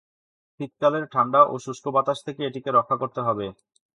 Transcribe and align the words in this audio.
শীতকালের 0.55 1.05
ঠান্ডা 1.13 1.41
ও 1.45 1.55
শুষ্ক 1.65 1.85
বাতাস 1.95 2.19
থেকে 2.25 2.41
এটিকে 2.43 2.69
রক্ষা 2.71 2.95
করতে 3.01 3.19
হবে। 3.27 3.45